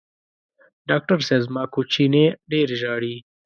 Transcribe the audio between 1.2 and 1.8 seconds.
صېب زما